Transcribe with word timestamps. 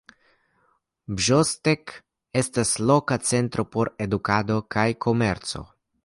Brzostek 1.17 1.91
estas 2.41 2.71
loka 2.91 3.17
centro 3.33 3.65
por 3.75 3.91
edukado 4.07 4.57
kaj 4.77 4.87
komerco. 5.07 5.63